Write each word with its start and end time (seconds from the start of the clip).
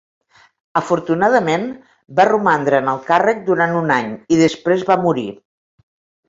Afortunadament, 0.79 1.67
va 2.19 2.25
romandre 2.29 2.79
en 2.85 2.89
el 2.95 3.03
càrrec 3.11 3.45
durant 3.51 3.77
un 3.83 3.95
any 3.99 4.11
i 4.37 4.41
després 4.41 4.87
va 4.89 4.99
morir. 5.05 5.29